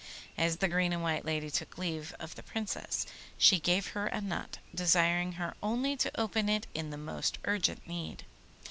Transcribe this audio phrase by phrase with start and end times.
[0.35, 3.05] As the green and white lady took leave of the Princess
[3.37, 7.85] she gave her a nut, desiring her only to open it in the most urgent
[7.87, 8.25] need.